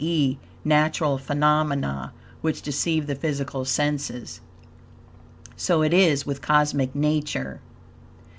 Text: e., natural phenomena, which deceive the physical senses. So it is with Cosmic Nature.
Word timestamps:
e., 0.03 0.35
natural 0.65 1.19
phenomena, 1.19 2.11
which 2.41 2.63
deceive 2.63 3.05
the 3.05 3.13
physical 3.13 3.63
senses. 3.63 4.41
So 5.55 5.83
it 5.83 5.93
is 5.93 6.25
with 6.25 6.41
Cosmic 6.41 6.95
Nature. 6.95 7.61